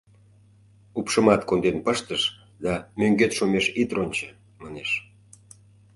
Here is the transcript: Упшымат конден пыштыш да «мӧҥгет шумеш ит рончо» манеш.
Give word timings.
Упшымат 0.99 1.41
конден 1.49 1.77
пыштыш 1.85 2.23
да 2.63 2.73
«мӧҥгет 2.99 3.31
шумеш 3.37 3.65
ит 3.81 3.89
рончо» 3.95 4.27
манеш. 4.61 4.91